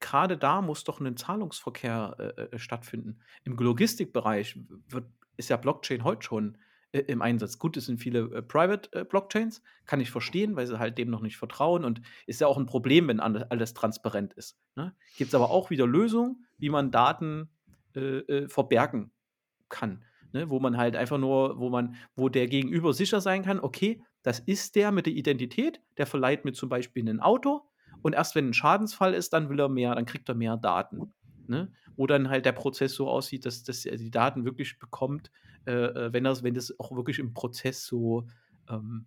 [0.00, 3.20] gerade da muss doch ein Zahlungsverkehr äh, äh, stattfinden.
[3.44, 6.58] Im Logistikbereich wird, ist ja Blockchain heute schon
[6.92, 7.58] äh, im Einsatz.
[7.58, 11.10] Gut, es sind viele äh, Private äh, Blockchains, kann ich verstehen, weil sie halt dem
[11.10, 14.58] noch nicht vertrauen und ist ja auch ein Problem, wenn alles, transparent ist.
[14.76, 14.94] Ne?
[15.16, 17.50] Gibt es aber auch wieder Lösungen, wie man Daten
[18.48, 19.12] verbergen
[19.68, 23.60] kann ne, wo man halt einfach nur, wo man, wo der Gegenüber sicher sein kann,
[23.60, 27.62] okay, das ist der mit der Identität, der verleiht mir zum Beispiel ein Auto
[28.02, 31.14] und erst wenn ein Schadensfall ist, dann will er mehr, dann kriegt er mehr Daten.
[31.46, 31.72] Ne?
[31.96, 35.30] Wo dann halt der Prozess so aussieht, dass, dass er die Daten wirklich bekommt,
[35.66, 38.26] äh, äh wenn, das, wenn das auch wirklich im Prozess so
[38.68, 39.06] ähm,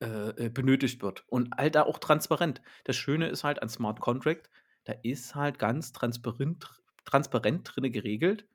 [0.00, 1.24] äh, äh, benötigt wird.
[1.28, 2.62] Und halt da auch transparent.
[2.84, 4.50] Das Schöne ist halt an Smart Contract,
[4.84, 6.66] da ist halt ganz transparent,
[7.04, 8.46] transparent drin geregelt,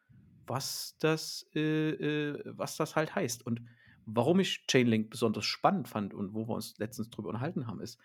[0.50, 3.46] was das, äh, äh, was das halt heißt.
[3.46, 3.62] Und
[4.06, 8.00] warum ich Chainlink besonders spannend fand und wo wir uns letztens drüber unterhalten haben, ist,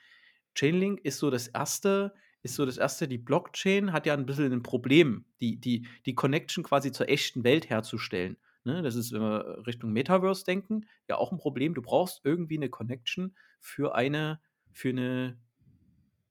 [0.55, 4.53] Chainlink ist so das erste, ist so das erste, die Blockchain hat ja ein bisschen
[4.53, 8.37] ein Problem, die, die, die Connection quasi zur echten Welt herzustellen.
[8.65, 8.83] Ne?
[8.83, 11.75] Das ist, wenn wir Richtung Metaverse denken, ja auch ein Problem.
[11.75, 15.39] Du brauchst irgendwie eine Connection für eine, für eine,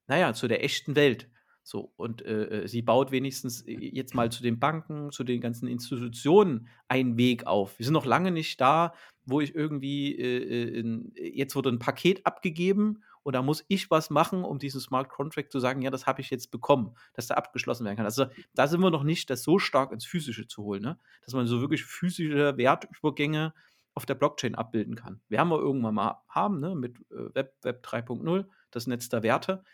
[0.06, 1.28] naja, zu der echten Welt.
[1.66, 5.40] So, und äh, äh, sie baut wenigstens äh, jetzt mal zu den Banken, zu den
[5.40, 7.78] ganzen Institutionen einen Weg auf.
[7.78, 8.92] Wir sind noch lange nicht da,
[9.24, 13.90] wo ich irgendwie, äh, äh in, jetzt wurde ein Paket abgegeben und da muss ich
[13.90, 17.28] was machen, um diesen Smart Contract zu sagen, ja, das habe ich jetzt bekommen, dass
[17.28, 18.04] da abgeschlossen werden kann.
[18.04, 20.98] Also da sind wir noch nicht, das so stark ins Physische zu holen, ne?
[21.24, 23.54] dass man so wirklich physische Wertübergänge
[23.94, 25.22] auf der Blockchain abbilden kann.
[25.28, 29.64] Wir haben wir irgendwann mal haben, ne, mit Web, Web 3.0, das Netz der Werte.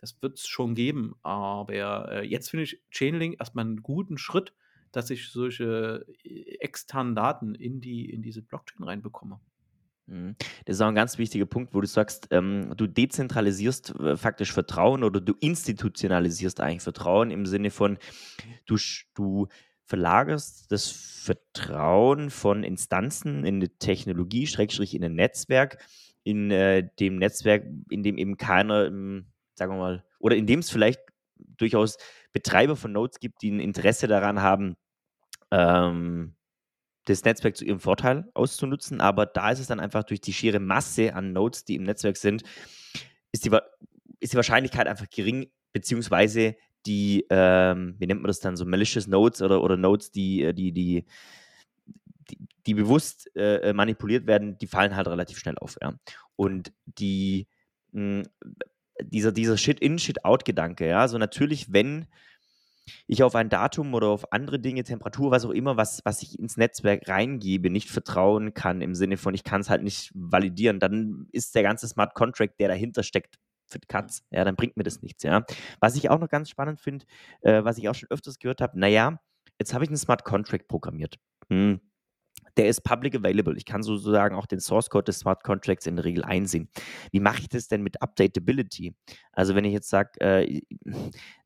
[0.00, 1.14] Das wird es schon geben.
[1.22, 4.54] Aber äh, jetzt finde ich Chainlink erstmal einen guten Schritt,
[4.92, 9.40] dass ich solche äh, externen Daten in, die, in diese Blockchain reinbekomme.
[10.06, 10.36] Mhm.
[10.64, 14.52] Das ist auch ein ganz wichtiger Punkt, wo du sagst, ähm, du dezentralisierst äh, faktisch
[14.52, 17.98] Vertrauen oder du institutionalisierst eigentlich Vertrauen im Sinne von,
[18.66, 18.76] du,
[19.14, 19.48] du
[19.84, 25.78] verlagerst das Vertrauen von Instanzen in eine Technologie, Schrägstrich in ein Netzwerk,
[26.22, 28.90] in äh, dem Netzwerk, in dem eben keiner
[29.60, 31.00] sagen wir mal, oder in dem es vielleicht
[31.36, 31.98] durchaus
[32.32, 34.76] Betreiber von Nodes gibt, die ein Interesse daran haben,
[35.50, 36.34] ähm,
[37.04, 39.00] das Netzwerk zu ihrem Vorteil auszunutzen.
[39.00, 42.16] Aber da ist es dann einfach durch die schiere Masse an Nodes, die im Netzwerk
[42.16, 42.42] sind,
[43.32, 43.56] ist die,
[44.20, 49.06] ist die Wahrscheinlichkeit einfach gering, beziehungsweise die, ähm, wie nennt man das dann, so malicious
[49.06, 51.04] Nodes oder, oder Nodes, die, äh, die, die,
[52.30, 55.76] die, die bewusst äh, manipuliert werden, die fallen halt relativ schnell auf.
[55.82, 55.94] Ja.
[56.36, 57.48] Und die,
[57.92, 58.22] mh,
[59.10, 62.06] dieser, dieser Shit-in, Shit-out-Gedanke, ja, so natürlich, wenn
[63.06, 66.38] ich auf ein Datum oder auf andere Dinge, Temperatur, was auch immer, was, was ich
[66.38, 70.80] ins Netzwerk reingebe, nicht vertrauen kann, im Sinne von, ich kann es halt nicht validieren,
[70.80, 74.24] dann ist der ganze Smart Contract, der dahinter steckt, für Katz.
[74.32, 75.44] Ja, dann bringt mir das nichts, ja.
[75.78, 77.04] Was ich auch noch ganz spannend finde,
[77.42, 79.20] äh, was ich auch schon öfters gehört habe, naja,
[79.60, 81.18] jetzt habe ich einen Smart Contract programmiert.
[81.48, 81.80] Hm
[82.56, 83.56] der ist public available.
[83.56, 86.68] Ich kann sozusagen auch den Source Code des Smart Contracts in der Regel einsehen.
[87.12, 88.94] Wie mache ich das denn mit Updatability?
[89.32, 90.60] Also wenn ich jetzt sage, äh,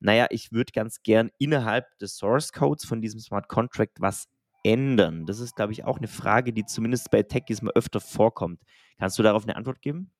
[0.00, 4.28] naja, ich würde ganz gern innerhalb des Source Codes von diesem Smart Contract was
[4.64, 5.26] ändern.
[5.26, 8.60] Das ist, glaube ich, auch eine Frage, die zumindest bei Techies mal öfter vorkommt.
[8.98, 10.10] Kannst du darauf eine Antwort geben?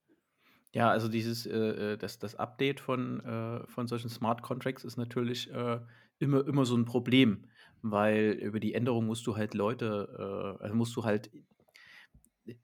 [0.72, 4.96] Ja, also dieses, äh, äh das, das Update von, äh, von solchen Smart Contracts ist
[4.96, 5.80] natürlich äh,
[6.18, 7.46] immer, immer so ein Problem
[7.90, 11.30] weil über die Änderung musst du halt Leute, äh, also musst du halt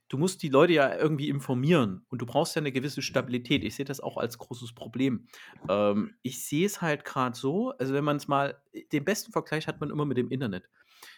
[0.08, 3.64] du musst die Leute ja irgendwie informieren und du brauchst ja eine gewisse Stabilität.
[3.64, 5.26] Ich sehe das auch als großes Problem.
[5.68, 8.60] Ähm, ich sehe es halt gerade so, also wenn man es mal,
[8.92, 10.68] den besten Vergleich hat man immer mit dem Internet.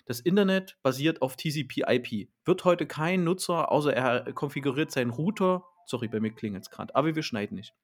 [0.07, 2.29] Das Internet basiert auf TCP/IP.
[2.45, 6.95] Wird heute kein Nutzer, außer er konfiguriert seinen Router, sorry, bei mir klingelt es gerade,
[6.95, 7.75] aber wir schneiden nicht.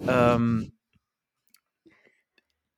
[0.00, 0.72] Ähm,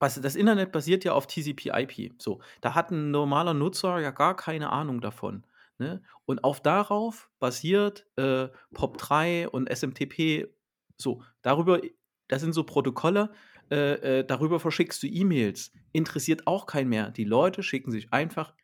[0.00, 2.14] das Internet basiert ja auf TCP/IP.
[2.18, 5.46] So, da hat ein normaler Nutzer ja gar keine Ahnung davon.
[5.78, 6.02] Ne?
[6.26, 10.48] Und auch darauf basiert äh, POP3 und SMTP.
[10.96, 11.80] So, darüber,
[12.28, 13.30] das sind so Protokolle,
[13.70, 15.72] äh, äh, darüber verschickst du E-Mails.
[15.92, 17.10] Interessiert auch kein mehr.
[17.10, 18.54] Die Leute schicken sich einfach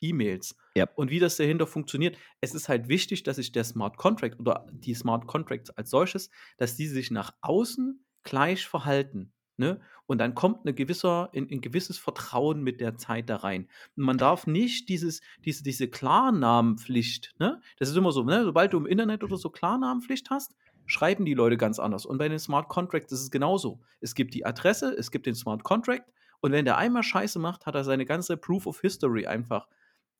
[0.00, 0.56] E-Mails.
[0.74, 0.88] Ja.
[0.94, 4.66] Und wie das dahinter funktioniert, es ist halt wichtig, dass sich der Smart Contract oder
[4.72, 9.32] die Smart Contracts als solches, dass die sich nach außen gleich verhalten.
[9.56, 9.80] Ne?
[10.06, 13.68] Und dann kommt eine gewisser, ein, ein gewisses Vertrauen mit der Zeit da rein.
[13.96, 17.60] Und man darf nicht dieses, diese, diese Klarnamenpflicht, ne?
[17.78, 18.44] Das ist immer so, ne?
[18.44, 20.54] Sobald du im Internet oder so Klarnamenpflicht hast,
[20.86, 22.04] schreiben die Leute ganz anders.
[22.04, 23.80] Und bei den Smart Contracts ist es genauso.
[24.00, 26.12] Es gibt die Adresse, es gibt den Smart Contract
[26.44, 29.66] und wenn der einmal Scheiße macht, hat er seine ganze Proof of History einfach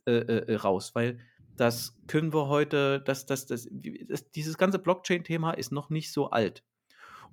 [0.07, 1.19] äh, äh, äh raus, weil
[1.55, 3.69] das können wir heute, das, das, das,
[4.09, 6.65] das dieses ganze Blockchain-Thema ist noch nicht so alt.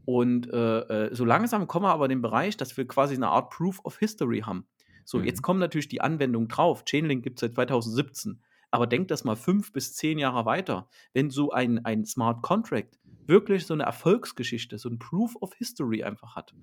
[0.05, 3.29] Und äh, äh, so langsam kommen wir aber in den Bereich, dass wir quasi eine
[3.29, 4.65] Art Proof of History haben.
[5.05, 5.25] So, mhm.
[5.25, 6.85] jetzt kommen natürlich die Anwendungen drauf.
[6.85, 8.41] Chainlink gibt es seit 2017.
[8.71, 10.87] Aber denkt das mal fünf bis zehn Jahre weiter.
[11.13, 16.03] Wenn so ein, ein Smart Contract wirklich so eine Erfolgsgeschichte, so ein Proof of History
[16.03, 16.53] einfach hat,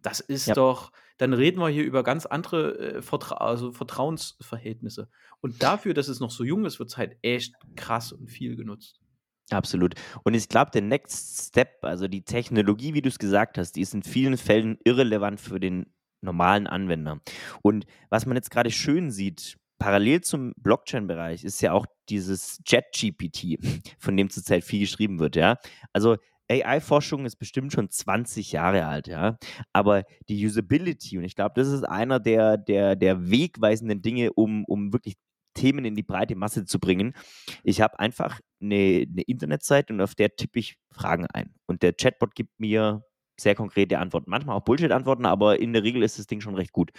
[0.00, 0.54] das ist ja.
[0.54, 5.08] doch, dann reden wir hier über ganz andere äh, Vertra also Vertrauensverhältnisse.
[5.40, 8.56] Und dafür, dass es noch so jung ist, wird es halt echt krass und viel
[8.56, 9.01] genutzt.
[9.50, 9.94] Absolut.
[10.24, 13.80] Und ich glaube, der Next Step, also die Technologie, wie du es gesagt hast, die
[13.82, 15.86] ist in vielen Fällen irrelevant für den
[16.22, 17.20] normalen Anwender.
[17.62, 23.58] Und was man jetzt gerade schön sieht, parallel zum Blockchain-Bereich, ist ja auch dieses Chat-GPT,
[23.98, 25.58] von dem zurzeit viel geschrieben wird, ja.
[25.92, 26.16] Also
[26.48, 29.38] AI-Forschung ist bestimmt schon 20 Jahre alt, ja.
[29.72, 34.64] Aber die Usability, und ich glaube, das ist einer der, der, der wegweisenden Dinge, um,
[34.66, 35.16] um wirklich
[35.54, 37.14] Themen in die breite Masse zu bringen.
[37.62, 41.54] Ich habe einfach eine, eine Internetseite und auf der tippe ich Fragen ein.
[41.66, 43.04] Und der Chatbot gibt mir
[43.38, 44.30] sehr konkrete Antworten.
[44.30, 46.90] Manchmal auch Bullshit-Antworten, aber in der Regel ist das Ding schon recht gut.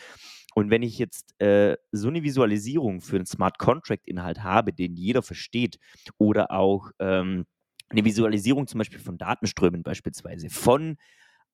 [0.55, 5.23] Und wenn ich jetzt äh, so eine Visualisierung für einen Smart Contract-Inhalt habe, den jeder
[5.23, 5.79] versteht,
[6.17, 7.45] oder auch ähm,
[7.89, 10.97] eine Visualisierung zum Beispiel von Datenströmen beispielsweise, von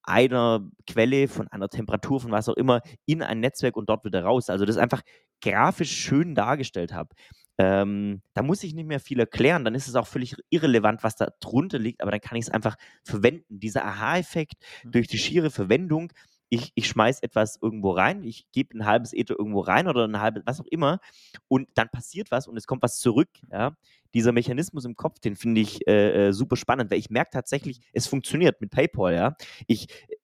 [0.04, 4.24] einer Quelle, von einer Temperatur, von was auch immer, in ein Netzwerk und dort wieder
[4.24, 4.50] raus.
[4.50, 5.02] Also das einfach
[5.42, 7.16] grafisch schön dargestellt habe.
[7.60, 11.18] Ähm, da muss ich nicht mehr viel erklären, dann ist es auch völlig irrelevant, was
[11.18, 13.60] da drunter liegt, aber dann kann ich es einfach verwenden.
[13.60, 14.92] Dieser Aha-Effekt mhm.
[14.92, 16.14] durch die schiere Verwendung,
[16.50, 20.20] ich, ich schmeiß etwas irgendwo rein, ich gebe ein halbes Ether irgendwo rein oder ein
[20.20, 21.00] halbes, was auch immer,
[21.48, 23.30] und dann passiert was und es kommt was zurück.
[23.52, 23.76] Ja?
[24.14, 27.82] Dieser Mechanismus im Kopf, den finde ich äh, äh super spannend, weil ich merke tatsächlich,
[27.94, 29.14] es funktioniert mit PayPal.
[29.14, 29.36] Ja?
[29.68, 30.16] Ich, äh,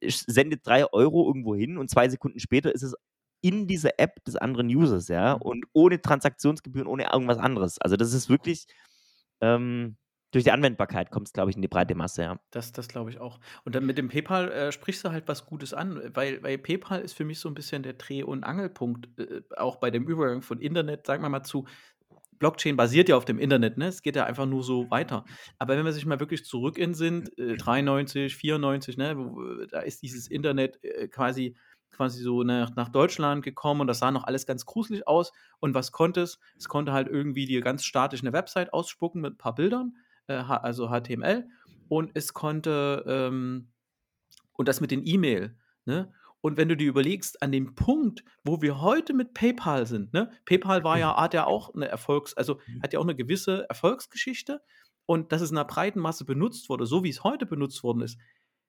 [0.00, 2.94] ich sende drei Euro irgendwo hin und zwei Sekunden später ist es
[3.42, 5.42] in dieser App des anderen Users, ja, mhm.
[5.42, 7.78] und ohne Transaktionsgebühren, ohne irgendwas anderes.
[7.78, 8.66] Also das ist wirklich
[9.40, 9.96] ähm,
[10.32, 12.40] durch die Anwendbarkeit kommt es, glaube ich, in die breite Masse, ja.
[12.50, 13.38] Das, das glaube ich auch.
[13.64, 17.02] Und dann mit dem PayPal äh, sprichst du halt was Gutes an, weil, weil PayPal
[17.02, 20.40] ist für mich so ein bisschen der Dreh- und Angelpunkt, äh, auch bei dem Übergang
[20.40, 21.66] von Internet, sagen wir mal zu,
[22.38, 23.86] Blockchain basiert ja auf dem Internet, ne?
[23.86, 25.24] Es geht ja einfach nur so weiter.
[25.58, 29.80] Aber wenn wir sich mal wirklich zurück in sind, äh, 93, 94, ne, wo, da
[29.80, 31.56] ist dieses Internet äh, quasi
[31.92, 35.32] quasi so nach, nach Deutschland gekommen und das sah noch alles ganz gruselig aus.
[35.60, 36.40] Und was konnte es?
[36.56, 40.34] Es konnte halt irgendwie dir ganz statisch eine Website ausspucken mit ein paar Bildern, äh,
[40.34, 41.46] also HTML.
[41.88, 43.68] Und es konnte, ähm,
[44.54, 46.12] und das mit den E-Mail, ne?
[46.40, 50.30] Und wenn du dir überlegst, an dem Punkt, wo wir heute mit PayPal sind, ne?
[50.44, 52.82] PayPal war ja, hat ja auch eine Erfolgs-, also mhm.
[52.82, 54.60] hat ja auch eine gewisse Erfolgsgeschichte.
[55.06, 58.02] Und dass es in einer breiten Masse benutzt wurde, so wie es heute benutzt worden
[58.02, 58.18] ist,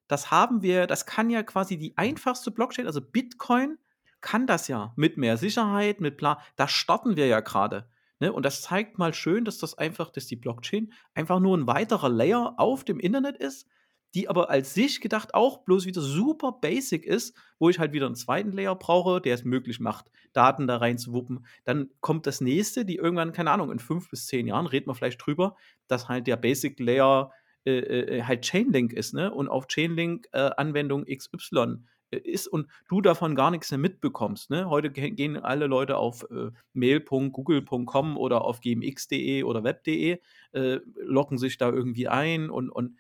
[0.07, 3.77] das haben wir, das kann ja quasi die einfachste Blockchain, also Bitcoin
[4.21, 7.89] kann das ja mit mehr Sicherheit, mit bla, da starten wir ja gerade.
[8.19, 8.31] Ne?
[8.31, 12.09] Und das zeigt mal schön, dass das einfach, dass die Blockchain einfach nur ein weiterer
[12.09, 13.67] Layer auf dem Internet ist,
[14.13, 18.05] die aber als sich gedacht auch bloß wieder super basic ist, wo ich halt wieder
[18.05, 21.45] einen zweiten Layer brauche, der es möglich macht, Daten da rein zu wuppen.
[21.63, 24.95] Dann kommt das nächste, die irgendwann, keine Ahnung, in fünf bis zehn Jahren, reden wir
[24.95, 25.55] vielleicht drüber,
[25.87, 27.31] dass halt der Basic Layer
[27.65, 29.33] äh, äh, halt Chainlink ist, ne?
[29.33, 31.77] Und auf Chainlink-Anwendung äh, XY
[32.11, 34.49] äh, ist und du davon gar nichts mehr mitbekommst.
[34.49, 34.69] Ne?
[34.69, 40.19] Heute gehen alle Leute auf äh, mail.google.com oder auf gmx.de oder web.de,
[40.51, 42.97] äh, locken sich da irgendwie ein und, und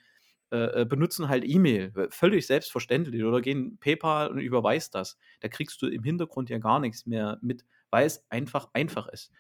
[0.53, 5.17] äh, äh, benutzen halt E-Mail, völlig selbstverständlich, oder gehen PayPal und überweist das.
[5.39, 9.31] Da kriegst du im Hintergrund ja gar nichts mehr mit, weil es einfach einfach ist.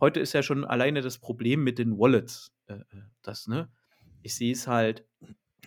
[0.00, 3.68] Heute ist ja schon alleine das Problem mit den Wallets, äh, äh das, ne?
[4.24, 5.06] Ich sehe es halt,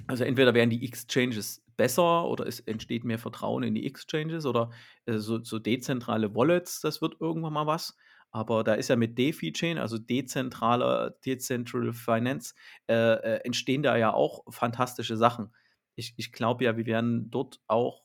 [0.07, 4.71] also entweder werden die Exchanges besser oder es entsteht mehr Vertrauen in die Exchanges oder
[5.05, 7.95] äh, so, so dezentrale Wallets, das wird irgendwann mal was.
[8.31, 12.55] Aber da ist ja mit DeFi-Chain, also dezentraler, Decentral Finance,
[12.89, 15.55] äh, äh, entstehen da ja auch fantastische Sachen.
[15.95, 18.03] Ich, ich glaube ja, wir werden dort auch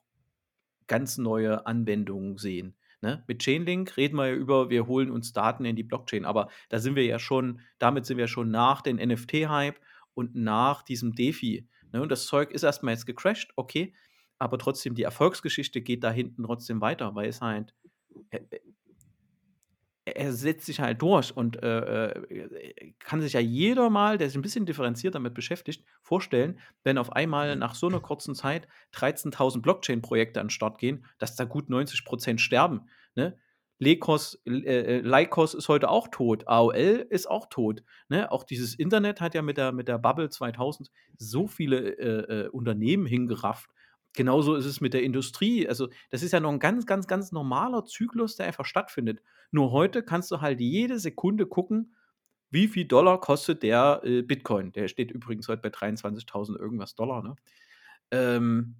[0.87, 2.77] ganz neue Anwendungen sehen.
[3.01, 3.25] Ne?
[3.27, 6.79] Mit Chainlink reden wir ja über, wir holen uns Daten in die Blockchain, aber da
[6.79, 9.81] sind wir ja schon, damit sind wir schon nach dem NFT-Hype
[10.15, 11.69] und nach diesem DeFi.
[11.93, 12.03] Ne?
[12.03, 13.95] Und das Zeug ist erstmal jetzt gecrashed, okay,
[14.39, 17.75] aber trotzdem, die Erfolgsgeschichte geht da hinten trotzdem weiter, weil es halt,
[18.31, 18.61] äh, äh,
[20.05, 24.37] er setzt sich halt durch und äh, äh, kann sich ja jeder mal, der sich
[24.37, 29.61] ein bisschen differenziert damit beschäftigt, vorstellen, wenn auf einmal nach so einer kurzen Zeit 13.000
[29.63, 32.89] Blockchain-Projekte an den Start gehen, dass da gut 90 Prozent sterben.
[33.15, 33.39] Ne?
[33.83, 37.83] Lekos, äh, äh, Lycos ist heute auch tot, AOL ist auch tot.
[38.09, 38.31] Ne?
[38.31, 42.49] Auch dieses Internet hat ja mit der, mit der Bubble 2000 so viele äh, äh,
[42.49, 43.71] Unternehmen hingerafft
[44.15, 45.67] Genauso ist es mit der Industrie.
[45.67, 49.23] Also, das ist ja noch ein ganz, ganz, ganz normaler Zyklus, der einfach stattfindet.
[49.51, 51.95] Nur heute kannst du halt jede Sekunde gucken,
[52.51, 54.73] wie viel Dollar kostet der äh, Bitcoin.
[54.73, 57.23] Der steht übrigens heute bei 23.000 irgendwas Dollar.
[57.23, 57.37] Ne?
[58.11, 58.77] Ähm,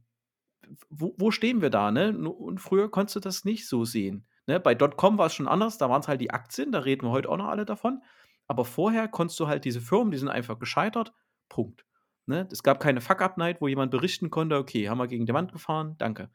[0.91, 1.91] wo, wo, stehen wir da?
[1.91, 2.17] Ne?
[2.19, 4.27] Und früher konntest du das nicht so sehen.
[4.47, 4.61] Ne?
[4.61, 7.11] Bei .com war es schon anders, da waren es halt die Aktien, da reden wir
[7.11, 8.03] heute auch noch alle davon.
[8.49, 11.13] Aber vorher konntest du halt diese Firmen, die sind einfach gescheitert.
[11.49, 11.87] Punkt.
[12.27, 12.49] Ne?
[12.51, 15.97] Es gab keine Fuck-Up-Night, wo jemand berichten konnte, okay, haben wir gegen die Wand gefahren,
[15.99, 16.31] danke.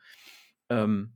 [0.70, 1.14] Ähm,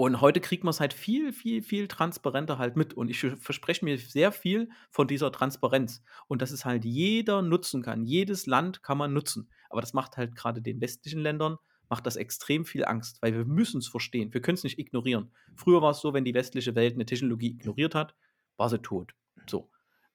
[0.00, 2.94] und heute kriegt man es halt viel, viel, viel transparenter halt mit.
[2.94, 6.04] Und ich verspreche mir sehr viel von dieser Transparenz.
[6.28, 8.04] Und dass es halt jeder nutzen kann.
[8.04, 9.50] Jedes Land kann man nutzen.
[9.68, 11.56] Aber das macht halt gerade den westlichen Ländern,
[11.88, 14.32] macht das extrem viel Angst, weil wir müssen es verstehen.
[14.32, 15.30] Wir können es nicht ignorieren.
[15.56, 18.14] Früher war es so, wenn die westliche Welt eine Technologie ignoriert hat,
[18.56, 19.14] war sie tot.
[19.48, 19.70] So.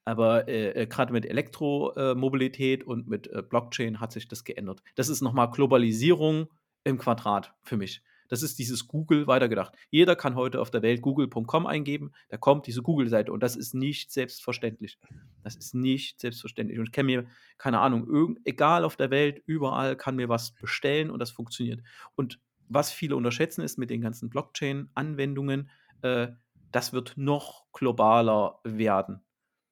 [0.05, 4.83] Aber äh, äh gerade mit Elektromobilität und mit äh, Blockchain hat sich das geändert.
[4.95, 6.47] Das ist nochmal Globalisierung
[6.83, 8.03] im Quadrat für mich.
[8.29, 9.73] Das ist dieses Google weitergedacht.
[9.89, 13.73] Jeder kann heute auf der Welt google.com eingeben, da kommt diese Google-Seite und das ist
[13.73, 14.97] nicht selbstverständlich.
[15.43, 16.79] Das ist nicht selbstverständlich.
[16.79, 17.25] Und ich kenne mir,
[17.57, 21.81] keine Ahnung, egal auf der Welt, überall kann mir was bestellen und das funktioniert.
[22.15, 25.69] Und was viele unterschätzen ist mit den ganzen Blockchain-Anwendungen,
[26.01, 26.29] äh,
[26.71, 29.21] das wird noch globaler werden.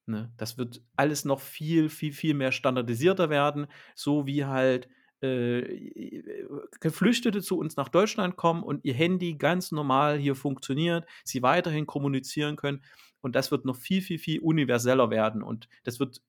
[0.05, 0.31] Ne?
[0.37, 4.87] Das wird alles noch viel, viel, viel mehr standardisierter werden, so wie halt
[5.21, 6.45] äh,
[6.79, 11.85] Geflüchtete zu uns nach Deutschland kommen und ihr Handy ganz normal hier funktioniert, sie weiterhin
[11.85, 12.83] kommunizieren können.
[13.21, 15.43] Und das wird noch viel, viel, viel universeller werden.
[15.43, 16.21] Und das wird,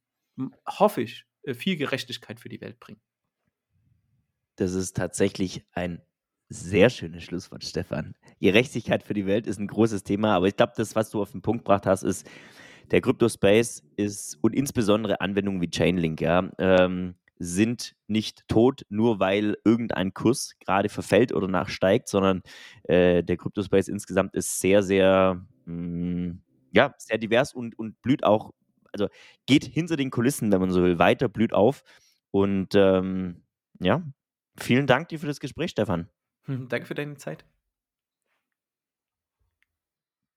[0.66, 3.00] hoffe ich, äh, viel Gerechtigkeit für die Welt bringen.
[4.56, 6.02] Das ist tatsächlich ein
[6.50, 8.14] sehr schönes Schlusswort, Stefan.
[8.40, 11.32] Gerechtigkeit für die Welt ist ein großes Thema, aber ich glaube, das, was du auf
[11.32, 12.28] den Punkt gebracht hast, ist,
[12.90, 19.56] der Crypto-Space ist und insbesondere Anwendungen wie Chainlink, ja, ähm, sind nicht tot, nur weil
[19.64, 22.42] irgendein Kurs gerade verfällt oder nachsteigt, sondern
[22.84, 26.42] äh, der Crypto-Space insgesamt ist sehr, sehr, mh, mm,
[26.72, 28.52] ja, sehr divers und, und blüht auch,
[28.92, 29.08] also
[29.46, 31.82] geht hinter den Kulissen, wenn man so will, weiter, blüht auf.
[32.30, 33.42] Und ähm,
[33.80, 34.02] ja,
[34.58, 36.08] vielen Dank dir für das Gespräch, Stefan.
[36.46, 37.44] Danke für deine Zeit.